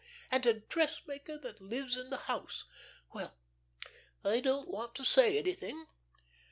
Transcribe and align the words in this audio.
And 0.31 0.47
a 0.47 0.53
dressmaker 0.55 1.37
that 1.37 1.61
lives 1.61 1.95
in 1.95 2.09
the 2.09 2.17
house.... 2.25 2.65
Well, 3.13 3.35
I 4.23 4.39
don't 4.39 4.67
want 4.67 4.95
to 4.95 5.05
say 5.05 5.37
anything." 5.37 5.85